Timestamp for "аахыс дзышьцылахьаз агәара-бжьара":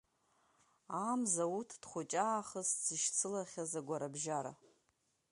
2.23-4.51